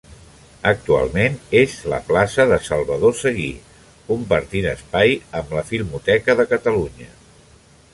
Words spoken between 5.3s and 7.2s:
amb la Filmoteca de Catalunya.